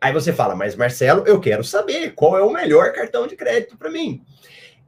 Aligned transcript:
Aí 0.00 0.12
você 0.12 0.32
fala, 0.32 0.54
mas 0.54 0.76
Marcelo, 0.76 1.24
eu 1.26 1.40
quero 1.40 1.64
saber 1.64 2.14
qual 2.14 2.38
é 2.38 2.42
o 2.42 2.52
melhor 2.52 2.92
cartão 2.92 3.26
de 3.26 3.34
crédito 3.34 3.76
para 3.76 3.90
mim. 3.90 4.22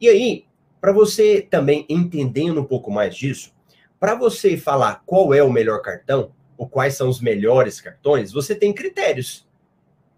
E 0.01 0.09
aí, 0.09 0.45
para 0.81 0.93
você 0.93 1.43
também 1.43 1.85
entendendo 1.89 2.61
um 2.61 2.65
pouco 2.65 2.91
mais 2.91 3.15
disso, 3.15 3.53
para 3.99 4.15
você 4.15 4.57
falar 4.57 5.03
qual 5.05 5.35
é 5.35 5.43
o 5.43 5.53
melhor 5.53 5.83
cartão, 5.83 6.33
ou 6.57 6.69
quais 6.69 6.95
são 6.95 7.09
os 7.09 7.21
melhores 7.21 7.81
cartões, 7.81 8.33
você 8.33 8.55
tem 8.55 8.73
critérios. 8.73 9.49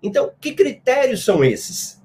Então, 0.02 0.32
que 0.40 0.52
critérios 0.52 1.24
são 1.24 1.44
esses? 1.44 2.02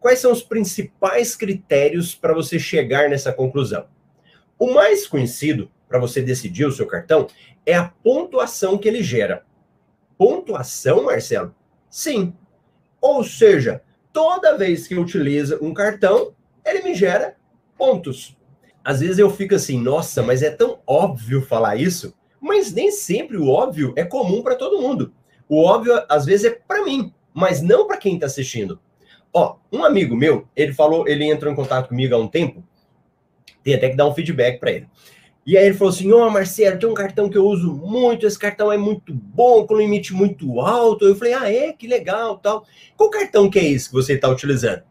Quais 0.00 0.18
são 0.18 0.32
os 0.32 0.42
principais 0.42 1.36
critérios 1.36 2.14
para 2.14 2.34
você 2.34 2.58
chegar 2.58 3.08
nessa 3.08 3.32
conclusão? 3.32 3.86
O 4.58 4.72
mais 4.72 5.06
conhecido 5.06 5.70
para 5.86 5.98
você 5.98 6.22
decidir 6.22 6.64
o 6.64 6.72
seu 6.72 6.86
cartão 6.86 7.26
é 7.64 7.74
a 7.74 7.88
pontuação 8.02 8.78
que 8.78 8.88
ele 8.88 9.02
gera. 9.02 9.44
Pontuação, 10.16 11.04
Marcelo? 11.04 11.54
Sim. 11.92 12.32
Ou 13.02 13.22
seja, 13.22 13.82
toda 14.14 14.56
vez 14.56 14.86
que 14.88 14.94
eu 14.94 15.02
utilizo 15.02 15.58
um 15.60 15.74
cartão, 15.74 16.32
ele 16.64 16.80
me 16.80 16.94
gera 16.94 17.36
pontos. 17.76 18.34
Às 18.82 19.00
vezes 19.00 19.18
eu 19.18 19.28
fico 19.28 19.54
assim, 19.54 19.78
nossa, 19.78 20.22
mas 20.22 20.42
é 20.42 20.50
tão 20.50 20.80
óbvio 20.86 21.42
falar 21.42 21.76
isso, 21.76 22.14
mas 22.40 22.72
nem 22.72 22.90
sempre 22.90 23.36
o 23.36 23.46
óbvio 23.46 23.92
é 23.94 24.04
comum 24.04 24.42
para 24.42 24.56
todo 24.56 24.80
mundo. 24.80 25.12
O 25.46 25.62
óbvio 25.62 26.02
às 26.08 26.24
vezes 26.24 26.46
é 26.46 26.50
para 26.50 26.82
mim, 26.82 27.12
mas 27.34 27.60
não 27.60 27.86
para 27.86 27.98
quem 27.98 28.14
está 28.14 28.24
assistindo. 28.24 28.80
Ó, 29.30 29.56
um 29.70 29.84
amigo 29.84 30.16
meu, 30.16 30.48
ele 30.56 30.72
falou, 30.72 31.06
ele 31.06 31.26
entrou 31.26 31.52
em 31.52 31.56
contato 31.56 31.88
comigo 31.88 32.14
há 32.14 32.18
um 32.18 32.26
tempo, 32.26 32.64
tem 33.62 33.74
até 33.74 33.90
que 33.90 33.96
dar 33.96 34.08
um 34.08 34.14
feedback 34.14 34.58
para 34.58 34.72
ele. 34.72 34.88
E 35.44 35.56
aí 35.56 35.66
ele 35.66 35.74
falou 35.74 35.92
assim: 35.92 36.12
Ó, 36.12 36.26
oh, 36.26 36.30
Marcelo, 36.30 36.78
tem 36.78 36.88
um 36.88 36.94
cartão 36.94 37.28
que 37.28 37.36
eu 37.36 37.44
uso 37.46 37.72
muito, 37.72 38.26
esse 38.26 38.38
cartão 38.38 38.70
é 38.70 38.76
muito 38.76 39.12
bom, 39.12 39.66
com 39.66 39.76
limite 39.76 40.12
muito 40.12 40.60
alto. 40.60 41.04
Eu 41.04 41.16
falei: 41.16 41.34
Ah, 41.34 41.52
é? 41.52 41.72
Que 41.72 41.86
legal, 41.86 42.38
tal. 42.38 42.64
Qual 42.96 43.10
cartão 43.10 43.50
que 43.50 43.58
é 43.58 43.64
esse 43.64 43.88
que 43.88 43.94
você 43.94 44.14
está 44.14 44.28
utilizando? 44.28 44.82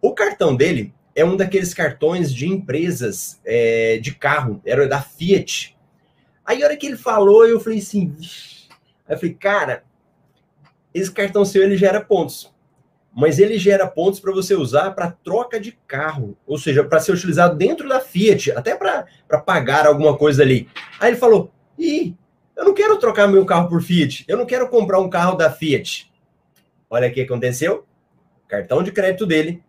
O 0.00 0.14
cartão 0.14 0.54
dele 0.54 0.94
é 1.14 1.24
um 1.24 1.36
daqueles 1.36 1.72
cartões 1.72 2.32
de 2.32 2.46
empresas 2.46 3.40
é, 3.44 3.98
de 3.98 4.14
carro, 4.14 4.60
era 4.64 4.86
da 4.86 5.00
Fiat. 5.00 5.76
Aí 6.44 6.62
a 6.62 6.66
hora 6.66 6.76
que 6.76 6.86
ele 6.86 6.96
falou, 6.96 7.46
eu 7.46 7.58
falei 7.58 7.78
assim, 7.78 8.14
aí 9.08 9.14
eu 9.14 9.18
falei, 9.18 9.34
cara, 9.34 9.82
esse 10.94 11.10
cartão 11.10 11.44
seu 11.44 11.62
ele 11.62 11.76
gera 11.76 12.00
pontos, 12.00 12.54
mas 13.16 13.38
ele 13.38 13.58
gera 13.58 13.86
pontos 13.86 14.20
para 14.20 14.30
você 14.30 14.54
usar 14.54 14.90
para 14.90 15.10
troca 15.10 15.58
de 15.58 15.72
carro, 15.86 16.36
ou 16.46 16.58
seja, 16.58 16.84
para 16.84 17.00
ser 17.00 17.12
utilizado 17.12 17.56
dentro 17.56 17.88
da 17.88 17.98
Fiat, 17.98 18.52
até 18.52 18.76
para 18.76 19.06
pagar 19.38 19.86
alguma 19.86 20.18
coisa 20.18 20.42
ali. 20.42 20.68
Aí 21.00 21.12
ele 21.12 21.16
falou, 21.16 21.50
ih, 21.78 22.14
eu 22.54 22.66
não 22.66 22.74
quero 22.74 22.98
trocar 22.98 23.26
meu 23.26 23.46
carro 23.46 23.70
por 23.70 23.80
Fiat, 23.80 24.26
eu 24.28 24.36
não 24.36 24.44
quero 24.44 24.68
comprar 24.68 25.00
um 25.00 25.08
carro 25.08 25.34
da 25.34 25.50
Fiat. 25.50 26.12
Olha 26.90 27.08
o 27.08 27.10
que 27.12 27.22
aconteceu, 27.22 27.86
cartão 28.46 28.82
de 28.82 28.92
crédito 28.92 29.24
dele 29.24 29.62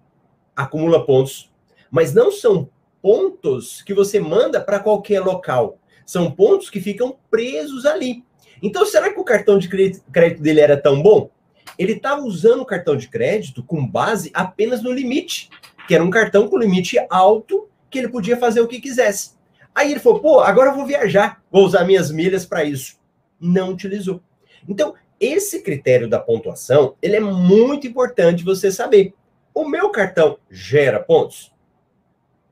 acumula 0.53 1.05
pontos, 1.05 1.49
mas 1.89 2.13
não 2.13 2.33
são 2.33 2.69
pontos 3.01 3.81
que 3.81 3.93
você 3.93 4.19
manda 4.19 4.59
para 4.59 4.81
qualquer 4.81 5.21
local. 5.21 5.79
São 6.05 6.29
pontos 6.29 6.69
que 6.69 6.81
ficam 6.81 7.17
presos 7.31 7.85
ali. 7.85 8.25
Então, 8.61 8.85
será 8.85 9.09
que 9.13 9.19
o 9.19 9.23
cartão 9.23 9.57
de 9.57 9.69
crédito 9.69 10.41
dele 10.41 10.59
era 10.59 10.75
tão 10.75 11.01
bom? 11.01 11.29
Ele 11.77 11.93
estava 11.93 12.21
usando 12.21 12.61
o 12.61 12.65
cartão 12.65 12.95
de 12.95 13.07
crédito 13.07 13.63
com 13.63 13.85
base 13.85 14.31
apenas 14.33 14.81
no 14.81 14.91
limite, 14.91 15.49
que 15.87 15.95
era 15.95 16.03
um 16.03 16.09
cartão 16.09 16.47
com 16.47 16.57
limite 16.57 16.97
alto, 17.09 17.69
que 17.89 17.99
ele 17.99 18.09
podia 18.09 18.37
fazer 18.37 18.61
o 18.61 18.67
que 18.67 18.81
quisesse. 18.81 19.37
Aí 19.73 19.91
ele 19.91 19.99
falou: 19.99 20.19
pô, 20.19 20.39
agora 20.39 20.71
eu 20.71 20.75
vou 20.75 20.85
viajar, 20.85 21.43
vou 21.51 21.63
usar 21.63 21.85
minhas 21.85 22.11
milhas 22.11 22.45
para 22.45 22.63
isso. 22.63 22.97
Não 23.39 23.69
utilizou. 23.69 24.21
Então, 24.67 24.95
esse 25.19 25.61
critério 25.61 26.09
da 26.09 26.19
pontuação, 26.19 26.95
ele 27.01 27.15
é 27.15 27.19
muito 27.19 27.87
importante 27.87 28.43
você 28.43 28.71
saber. 28.71 29.13
O 29.53 29.67
meu 29.67 29.89
cartão 29.89 30.37
gera 30.49 30.99
pontos? 30.99 31.53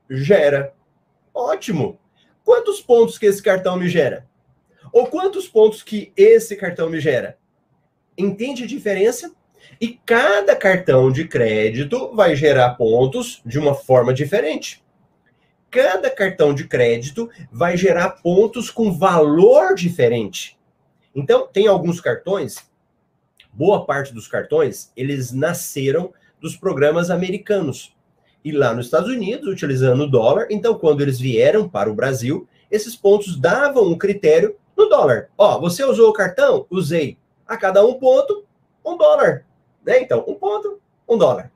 Gera. 0.10 0.73
Ótimo. 1.34 2.00
Quantos 2.44 2.82
pontos 2.82 3.17
que 3.17 3.26
esse 3.26 3.42
cartão 3.42 3.76
me 3.78 3.89
gera? 3.89 4.28
Ou 4.92 5.08
quantos 5.08 5.48
pontos 5.48 5.83
que 5.83 6.14
esse 6.16 6.55
cartão 6.55 6.89
me 6.89 6.99
gera? 6.99 7.38
Entende 8.17 8.64
a 8.64 8.67
diferença? 8.67 9.33
E 9.80 9.99
cada 10.05 10.55
cartão 10.55 11.11
de 11.11 11.27
crédito 11.27 12.14
vai 12.14 12.36
gerar 12.36 12.76
pontos 12.76 13.42
de 13.45 13.59
uma 13.59 13.73
forma 13.73 14.14
diferente. 14.14 14.83
Cada 15.70 16.09
cartão 16.09 16.54
de 16.54 16.67
crédito 16.67 17.30
vai 17.52 17.75
gerar 17.75 18.09
pontos 18.21 18.70
com 18.70 18.92
valor 18.92 19.75
diferente. 19.75 20.58
Então, 21.14 21.48
tem 21.48 21.67
alguns 21.67 21.99
cartões, 21.99 22.70
boa 23.52 23.86
parte 23.86 24.14
dos 24.14 24.27
cartões, 24.27 24.92
eles 24.95 25.31
nasceram 25.31 26.14
dos 26.39 26.55
programas 26.55 27.09
americanos. 27.09 27.95
E 28.43 28.52
lá 28.52 28.73
nos 28.73 28.86
Estados 28.86 29.09
Unidos, 29.09 29.48
utilizando 29.48 30.04
o 30.04 30.09
dólar, 30.09 30.48
então 30.52 30.77
quando 30.77 31.02
eles 31.02 31.20
vieram 31.20 31.67
para 31.67 31.89
o 31.89 31.95
Brasil, 31.95 32.48
esses 32.70 32.95
pontos 32.95 33.39
davam 33.39 33.87
um 33.87 33.98
critério 33.98 34.55
no 34.77 34.87
dólar. 34.87 35.30
Ó, 35.37 35.59
você 35.59 35.83
usou 35.83 36.09
o 36.09 36.14
cartão? 36.14 36.67
Usei. 36.70 37.17
A 37.48 37.58
cada 37.58 37.86
um 37.86 37.95
ponto, 37.95 38.45
um 38.86 38.98
dólar. 38.98 39.45
Né? 39.86 40.02
Então, 40.02 40.23
um 40.28 40.36
ponto, 40.36 40.80
um 41.08 41.17
dólar. 41.17 41.52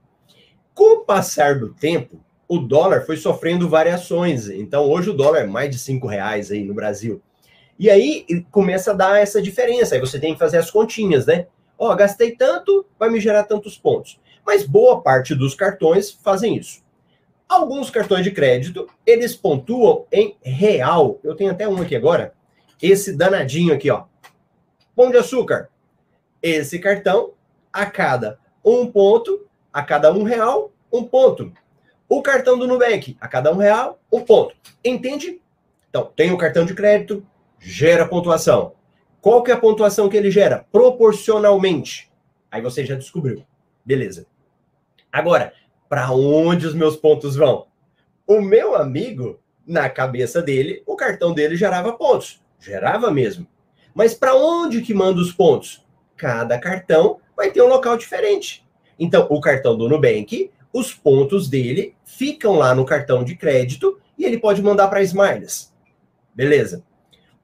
Com 0.74 0.98
o 0.98 1.06
passar 1.06 1.60
do 1.60 1.74
tempo, 1.74 2.20
o 2.48 2.60
dólar 2.60 3.06
foi 3.06 3.18
sofrendo 3.18 3.68
variações. 3.68 4.50
Então, 4.50 4.90
hoje 4.90 5.10
o 5.10 5.14
dólar 5.14 5.40
é 5.40 5.48
mais 5.48 5.70
de 5.70 5.80
cinco 5.80 6.08
reais 6.08 6.52
aí 6.52 6.64
no 6.64 6.74
Brasil. 6.74 7.22
E 7.78 7.90
aí 7.90 8.26
começa 8.52 8.92
a 8.92 8.96
dar 8.96 9.22
essa 9.22 9.42
diferença. 9.42 9.96
Aí 9.96 10.02
você 10.02 10.20
tem 10.20 10.34
que 10.34 10.40
fazer 10.40 10.58
as 10.58 10.70
continhas, 10.70 11.26
né? 11.26 11.48
Ó, 11.78 11.94
gastei 11.96 12.36
tanto, 12.36 12.86
vai 12.98 13.10
me 13.10 13.20
gerar 13.20 13.44
tantos 13.44 13.78
pontos 13.78 14.20
mas 14.50 14.66
boa 14.66 15.00
parte 15.00 15.36
dos 15.36 15.54
cartões 15.54 16.10
fazem 16.10 16.58
isso. 16.58 16.82
Alguns 17.48 17.92
cartões 17.92 18.24
de 18.24 18.32
crédito, 18.32 18.90
eles 19.06 19.36
pontuam 19.36 20.08
em 20.12 20.36
real. 20.42 21.20
Eu 21.24 21.36
tenho 21.36 21.52
até 21.52 21.68
um 21.68 21.80
aqui 21.80 21.96
agora. 21.96 22.34
Esse 22.82 23.16
danadinho 23.16 23.76
aqui, 23.76 23.92
ó. 23.92 24.06
Pão 24.96 25.12
de 25.12 25.18
açúcar. 25.18 25.70
Esse 26.42 26.80
cartão, 26.80 27.34
a 27.72 27.86
cada 27.86 28.40
um 28.64 28.88
ponto, 28.92 29.48
a 29.72 29.84
cada 29.84 30.14
um 30.14 30.24
real, 30.24 30.72
um 30.92 31.04
ponto. 31.04 31.52
O 32.08 32.22
cartão 32.22 32.58
do 32.58 32.68
Nubank, 32.68 33.18
a 33.20 33.28
cada 33.28 33.54
um 33.54 33.58
real, 33.58 34.00
um 34.12 34.22
ponto. 34.22 34.56
Entende? 34.84 35.42
Então, 35.90 36.12
tem 36.16 36.32
o 36.32 36.38
cartão 36.38 36.66
de 36.66 36.74
crédito, 36.74 37.26
gera 37.60 38.08
pontuação. 38.08 38.74
Qual 39.22 39.44
que 39.44 39.52
é 39.52 39.54
a 39.54 39.60
pontuação 39.60 40.08
que 40.08 40.16
ele 40.16 40.32
gera? 40.32 40.66
Proporcionalmente. 40.72 42.10
Aí 42.50 42.62
você 42.62 42.86
já 42.86 42.96
descobriu. 42.96 43.46
Beleza. 43.86 44.26
Agora, 45.12 45.54
para 45.90 46.12
onde 46.12 46.66
os 46.66 46.74
meus 46.74 46.96
pontos 46.96 47.36
vão? 47.36 47.68
O 48.26 48.42
meu 48.42 48.76
amigo, 48.76 49.40
na 49.68 49.90
cabeça 49.90 50.42
dele, 50.42 50.84
o 50.86 50.96
cartão 50.96 51.34
dele 51.34 51.56
gerava 51.56 51.94
pontos. 51.94 52.42
Gerava 52.60 53.12
mesmo. 53.12 53.48
Mas 53.94 54.14
para 54.14 54.36
onde 54.36 54.82
que 54.82 54.94
manda 54.94 55.20
os 55.20 55.32
pontos? 55.32 55.86
Cada 56.20 56.60
cartão 56.60 57.22
vai 57.34 57.50
ter 57.50 57.62
um 57.62 57.68
local 57.68 57.96
diferente. 57.96 58.68
Então, 59.00 59.26
o 59.30 59.40
cartão 59.40 59.78
do 59.78 59.88
Nubank, 59.88 60.52
os 60.74 60.94
pontos 60.94 61.48
dele 61.48 61.96
ficam 62.04 62.56
lá 62.56 62.76
no 62.76 62.84
cartão 62.84 63.24
de 63.24 63.38
crédito 63.38 63.98
e 64.18 64.26
ele 64.26 64.38
pode 64.38 64.62
mandar 64.62 64.90
para 64.90 65.02
Smiles. 65.02 65.74
Beleza. 66.36 66.84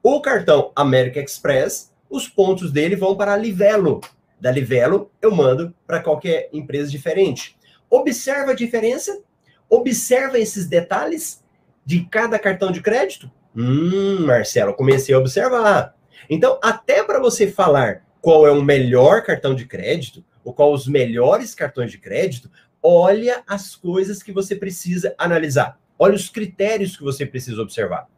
O 0.02 0.20
cartão 0.20 0.72
American 0.76 1.22
Express, 1.22 1.90
os 2.10 2.28
pontos 2.28 2.70
dele 2.70 2.94
vão 2.96 3.16
para 3.16 3.32
a 3.32 3.36
Livelo. 3.38 4.02
Da 4.38 4.50
Livelo, 4.50 5.10
eu 5.22 5.34
mando 5.34 5.74
para 5.86 6.02
qualquer 6.02 6.50
empresa 6.52 6.90
diferente. 6.90 7.56
Observa 7.88 8.50
a 8.50 8.54
diferença? 8.54 9.22
Observa 9.70 10.38
esses 10.38 10.66
detalhes 10.66 11.42
de 11.82 12.04
cada 12.04 12.38
cartão 12.38 12.70
de 12.70 12.82
crédito? 12.82 13.30
Hum, 13.56 14.26
Marcelo, 14.26 14.74
comecei 14.74 15.14
a 15.14 15.18
observar. 15.18 15.96
Então, 16.28 16.58
até 16.62 17.02
para 17.02 17.18
você 17.18 17.46
falar 17.50 18.05
qual 18.26 18.44
é 18.44 18.50
o 18.50 18.60
melhor 18.60 19.22
cartão 19.22 19.54
de 19.54 19.64
crédito, 19.66 20.24
ou 20.42 20.52
qual 20.52 20.72
os 20.72 20.88
melhores 20.88 21.54
cartões 21.54 21.92
de 21.92 21.98
crédito, 21.98 22.50
olha 22.82 23.44
as 23.46 23.76
coisas 23.76 24.20
que 24.20 24.32
você 24.32 24.56
precisa 24.56 25.14
analisar. 25.16 25.78
Olha 25.96 26.16
os 26.16 26.28
critérios 26.28 26.96
que 26.96 27.04
você 27.04 27.24
precisa 27.24 27.62
observar. 27.62 28.08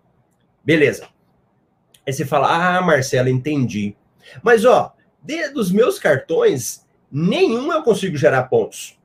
Beleza. 0.64 1.10
Aí 2.06 2.12
você 2.14 2.24
fala: 2.24 2.78
"Ah, 2.78 2.80
Marcelo, 2.80 3.28
entendi". 3.28 3.94
Mas 4.42 4.64
ó, 4.64 4.94
dos 5.52 5.70
meus 5.70 5.98
cartões, 5.98 6.86
nenhum 7.12 7.70
eu 7.70 7.82
consigo 7.82 8.16
gerar 8.16 8.44
pontos. 8.44 8.98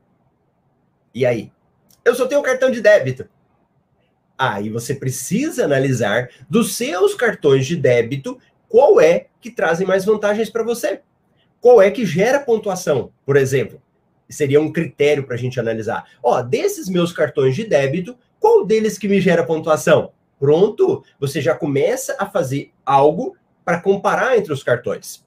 E 1.14 1.26
aí? 1.26 1.52
Eu 2.06 2.16
só 2.16 2.26
tenho 2.28 2.42
cartão 2.42 2.72
de 2.72 2.80
débito. 2.80 3.28
Aí 4.38 4.70
você 4.70 4.96
precisa 4.96 5.66
analisar 5.66 6.30
dos 6.50 6.78
seus 6.78 7.14
cartões 7.14 7.68
de 7.68 7.76
débito 7.76 8.40
qual 8.74 9.00
é 9.00 9.28
que 9.40 9.52
trazem 9.52 9.86
mais 9.86 10.04
vantagens 10.04 10.50
para 10.50 10.64
você. 10.64 11.02
Qual 11.62 11.80
é 11.80 11.92
que 11.92 12.08
gera 12.08 12.40
pontuação, 12.40 13.12
por 13.24 13.38
exemplo? 13.38 13.80
Seria 14.28 14.60
um 14.60 14.72
critério 14.72 15.28
para 15.28 15.36
a 15.36 15.38
gente 15.38 15.60
analisar. 15.60 16.06
Ó, 16.24 16.42
desses 16.42 16.90
meus 16.90 17.14
cartões 17.14 17.56
de 17.56 17.66
débito, 17.66 18.18
qual 18.40 18.66
deles 18.66 18.98
que 18.98 19.08
me 19.08 19.22
gera 19.22 19.46
pontuação? 19.46 20.12
Pronto, 20.40 21.04
você 21.20 21.40
já 21.40 21.54
começa 21.54 22.16
a 22.18 22.26
fazer 22.26 22.72
algo 22.84 23.38
para 23.64 23.80
comparar 23.80 24.40
entre 24.40 24.52
os 24.52 24.64
cartões. 24.64 25.24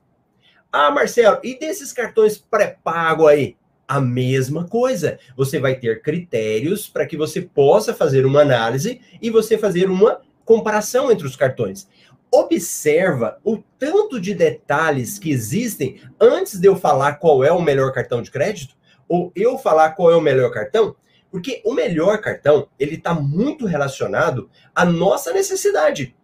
Ah, 0.72 0.90
Marcelo, 0.90 1.38
e 1.44 1.56
desses 1.56 1.92
cartões 1.92 2.36
pré-pago 2.36 3.28
aí? 3.28 3.56
A 3.86 4.00
mesma 4.00 4.66
coisa. 4.66 5.20
Você 5.36 5.60
vai 5.60 5.76
ter 5.76 6.02
critérios 6.02 6.88
para 6.88 7.06
que 7.06 7.16
você 7.16 7.42
possa 7.42 7.94
fazer 7.94 8.26
uma 8.26 8.40
análise 8.40 9.00
e 9.22 9.30
você 9.30 9.56
fazer 9.56 9.88
uma 9.88 10.20
comparação 10.44 11.10
entre 11.10 11.26
os 11.26 11.36
cartões. 11.36 11.88
Observa 12.36 13.38
o 13.42 13.56
tanto 13.78 14.20
de 14.20 14.34
detalhes 14.34 15.18
que 15.18 15.30
existem 15.30 16.02
antes 16.20 16.60
de 16.60 16.68
eu 16.68 16.76
falar 16.76 17.14
qual 17.14 17.42
é 17.42 17.50
o 17.50 17.62
melhor 17.62 17.90
cartão 17.92 18.20
de 18.20 18.30
crédito 18.30 18.76
ou 19.08 19.32
eu 19.34 19.56
falar 19.56 19.92
qual 19.92 20.10
é 20.10 20.16
o 20.16 20.20
melhor 20.20 20.50
cartão, 20.50 20.94
porque 21.30 21.62
o 21.64 21.72
melhor 21.72 22.20
cartão 22.20 22.68
ele 22.78 22.96
está 22.96 23.14
muito 23.14 23.64
relacionado 23.64 24.50
à 24.74 24.84
nossa 24.84 25.32
necessidade. 25.32 26.14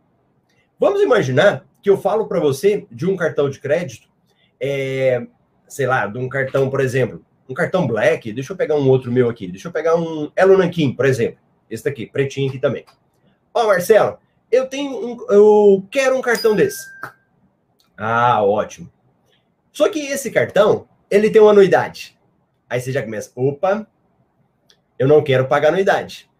Vamos 0.79 1.01
imaginar 1.01 1.65
que 1.81 1.89
eu 1.89 1.97
falo 1.97 2.27
para 2.27 2.39
você 2.39 2.87
de 2.91 3.07
um 3.07 3.17
cartão 3.17 3.49
de 3.49 3.59
crédito, 3.59 4.07
é, 4.61 5.27
sei 5.67 5.87
lá, 5.87 6.07
de 6.07 6.19
um 6.19 6.29
cartão, 6.29 6.69
por 6.69 6.83
exemplo, 6.83 7.25
um 7.49 7.55
cartão 7.55 7.87
Black, 7.87 8.31
deixa 8.35 8.53
eu 8.53 8.57
pegar 8.57 8.77
um 8.77 8.87
outro 8.87 9.11
meu 9.11 9.31
aqui, 9.31 9.49
deixa 9.49 9.69
eu 9.69 9.73
pegar 9.73 9.97
um 9.97 10.31
Elo 10.37 10.59
Nankin, 10.59 10.93
por 10.93 11.07
exemplo, 11.07 11.39
esse 11.71 11.83
daqui, 11.83 12.05
pretinho 12.05 12.51
aqui 12.51 12.59
também. 12.59 12.85
Ó, 13.55 13.67
Marcelo, 13.67 14.19
eu 14.53 14.67
tenho 14.69 14.93
um, 14.95 15.27
eu 15.31 15.85
quero 15.91 16.17
um 16.17 16.21
cartão 16.21 16.55
desse. 16.55 16.87
Ah, 17.97 18.45
ótimo. 18.45 18.93
Só 19.73 19.89
que 19.89 19.99
esse 19.99 20.31
cartão, 20.31 20.87
ele 21.11 21.31
tem 21.31 21.41
uma 21.41 21.51
anuidade. 21.51 22.19
Aí 22.69 22.79
você 22.79 22.93
já 22.93 23.03
começa, 23.03 23.33
opa, 23.35 23.87
eu 24.99 25.09
não 25.09 25.25
quero 25.25 25.49
pagar 25.49 25.71
anuidade. 25.71 26.31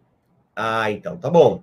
Ah, 0.55 0.91
então 0.91 1.17
tá 1.17 1.31
bom. 1.31 1.63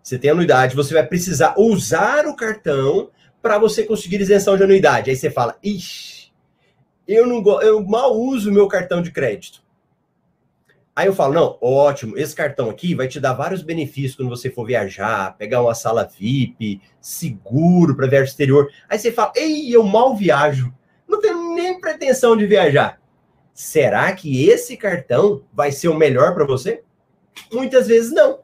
Você 0.00 0.16
tem 0.18 0.30
anuidade, 0.30 0.76
você 0.76 0.94
vai 0.94 1.04
precisar 1.04 1.54
usar 1.58 2.26
o 2.26 2.36
cartão 2.36 3.10
para 3.42 3.58
você 3.58 3.82
conseguir 3.82 4.20
isenção 4.20 4.56
de 4.56 4.62
anuidade. 4.62 5.10
Aí 5.10 5.16
você 5.16 5.30
fala, 5.30 5.58
ixi, 5.62 6.32
eu 7.06 7.26
não 7.26 7.42
eu 7.60 7.84
mal 7.84 8.14
uso 8.14 8.50
o 8.50 8.52
meu 8.52 8.68
cartão 8.68 9.02
de 9.02 9.10
crédito. 9.10 9.62
Aí 10.98 11.06
eu 11.06 11.14
falo, 11.14 11.32
não, 11.32 11.56
ótimo, 11.60 12.18
esse 12.18 12.34
cartão 12.34 12.68
aqui 12.68 12.92
vai 12.92 13.06
te 13.06 13.20
dar 13.20 13.32
vários 13.32 13.62
benefícios 13.62 14.16
quando 14.16 14.30
você 14.30 14.50
for 14.50 14.66
viajar, 14.66 15.36
pegar 15.38 15.62
uma 15.62 15.72
sala 15.72 16.02
VIP, 16.04 16.82
seguro 17.00 17.94
para 17.94 18.08
viajar 18.08 18.24
exterior. 18.24 18.68
Aí 18.88 18.98
você 18.98 19.12
fala, 19.12 19.32
ei, 19.36 19.72
eu 19.72 19.84
mal 19.84 20.16
viajo, 20.16 20.74
não 21.06 21.20
tenho 21.20 21.54
nem 21.54 21.80
pretensão 21.80 22.36
de 22.36 22.46
viajar. 22.46 23.00
Será 23.54 24.12
que 24.12 24.48
esse 24.48 24.76
cartão 24.76 25.44
vai 25.52 25.70
ser 25.70 25.86
o 25.86 25.94
melhor 25.94 26.34
para 26.34 26.44
você? 26.44 26.82
Muitas 27.52 27.86
vezes 27.86 28.10
não. 28.10 28.40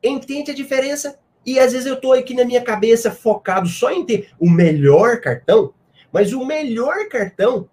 Entende 0.00 0.52
a 0.52 0.54
diferença? 0.54 1.18
E 1.44 1.58
às 1.58 1.72
vezes 1.72 1.88
eu 1.88 1.94
estou 1.94 2.12
aqui 2.12 2.32
na 2.32 2.44
minha 2.44 2.62
cabeça 2.62 3.10
focado 3.10 3.66
só 3.66 3.90
em 3.90 4.06
ter 4.06 4.28
o 4.38 4.48
melhor 4.48 5.20
cartão, 5.20 5.74
mas 6.12 6.32
o 6.32 6.46
melhor 6.46 7.08
cartão, 7.08 7.68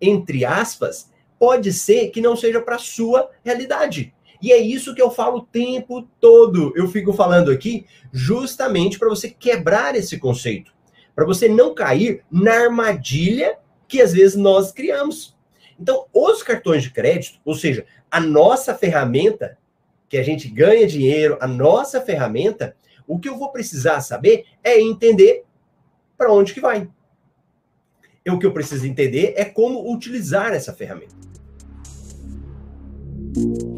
entre 0.00 0.42
aspas, 0.42 1.11
pode 1.42 1.72
ser 1.72 2.10
que 2.10 2.20
não 2.20 2.36
seja 2.36 2.60
para 2.60 2.78
sua 2.78 3.28
realidade. 3.44 4.14
E 4.40 4.52
é 4.52 4.58
isso 4.58 4.94
que 4.94 5.02
eu 5.02 5.10
falo 5.10 5.38
o 5.38 5.44
tempo 5.44 6.08
todo. 6.20 6.72
Eu 6.76 6.86
fico 6.86 7.12
falando 7.12 7.50
aqui 7.50 7.84
justamente 8.12 8.96
para 8.96 9.08
você 9.08 9.28
quebrar 9.28 9.96
esse 9.96 10.20
conceito, 10.20 10.72
para 11.16 11.24
você 11.24 11.48
não 11.48 11.74
cair 11.74 12.22
na 12.30 12.52
armadilha 12.52 13.58
que 13.88 14.00
às 14.00 14.12
vezes 14.12 14.36
nós 14.36 14.70
criamos. 14.70 15.36
Então, 15.80 16.06
os 16.14 16.44
cartões 16.44 16.84
de 16.84 16.92
crédito, 16.92 17.40
ou 17.44 17.56
seja, 17.56 17.84
a 18.08 18.20
nossa 18.20 18.72
ferramenta 18.72 19.58
que 20.08 20.18
a 20.18 20.22
gente 20.22 20.46
ganha 20.46 20.86
dinheiro, 20.86 21.38
a 21.40 21.48
nossa 21.48 22.00
ferramenta, 22.00 22.76
o 23.04 23.18
que 23.18 23.28
eu 23.28 23.36
vou 23.36 23.50
precisar 23.50 24.00
saber 24.00 24.44
é 24.62 24.80
entender 24.80 25.42
para 26.16 26.32
onde 26.32 26.54
que 26.54 26.60
vai. 26.60 26.88
E 28.24 28.30
o 28.30 28.38
que 28.38 28.46
eu 28.46 28.52
preciso 28.52 28.86
entender 28.86 29.34
é 29.36 29.44
como 29.44 29.92
utilizar 29.92 30.52
essa 30.52 30.72
ferramenta. 30.72 31.31
Thank 33.34 33.62
you 33.62 33.71